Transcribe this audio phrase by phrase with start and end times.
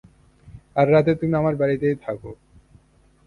[0.75, 2.19] আর রাতে তুমি আমার বাড়িতেই থাক।